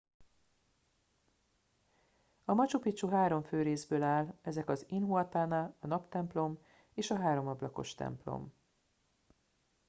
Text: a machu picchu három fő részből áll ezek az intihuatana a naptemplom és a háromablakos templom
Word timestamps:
a 2.45 2.53
machu 2.53 2.79
picchu 2.79 3.07
három 3.09 3.41
fő 3.43 3.61
részből 3.61 4.03
áll 4.03 4.37
ezek 4.41 4.69
az 4.69 4.85
intihuatana 4.89 5.75
a 5.79 5.87
naptemplom 5.87 6.57
és 6.93 7.11
a 7.11 7.17
háromablakos 7.19 7.95
templom 7.95 8.53